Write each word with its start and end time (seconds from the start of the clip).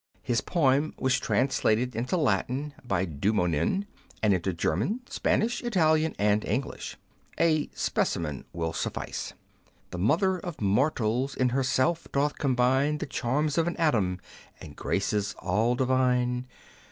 His 0.23 0.41
poem 0.41 0.95
was 0.97 1.19
translated 1.19 1.95
into 1.95 2.17
Latin 2.17 2.73
by 2.83 3.05
Dumonin, 3.05 3.85
and 4.23 4.33
into 4.33 4.51
German, 4.51 5.01
Spanish, 5.07 5.61
Italian, 5.61 6.15
and 6.17 6.43
English, 6.43 6.97
A 7.39 7.69
specimen 7.75 8.45
will 8.51 8.73
suffice:— 8.73 9.33
The 9.91 9.99
mother 9.99 10.39
of 10.39 10.59
mortals 10.59 11.35
in 11.35 11.49
herself 11.49 12.07
doth 12.11 12.39
combine 12.39 12.97
The 12.97 13.05
charms 13.05 13.59
of 13.59 13.67
an 13.67 13.77
Adam, 13.77 14.19
and 14.59 14.75
graces 14.75 15.35
all 15.37 15.75
Divine. 15.75 16.47